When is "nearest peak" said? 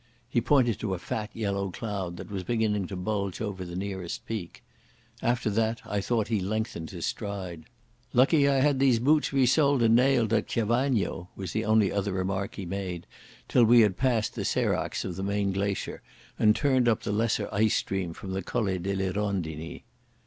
3.75-4.63